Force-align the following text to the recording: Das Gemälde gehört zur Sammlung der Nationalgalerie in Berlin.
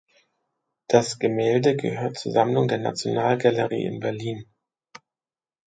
Das 0.87 1.19
Gemälde 1.19 1.75
gehört 1.75 2.17
zur 2.17 2.31
Sammlung 2.31 2.67
der 2.67 2.79
Nationalgalerie 2.79 3.85
in 3.85 3.99
Berlin. 3.99 4.49